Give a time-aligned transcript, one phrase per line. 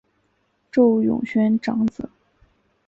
[0.71, 2.09] 邹永煊长子。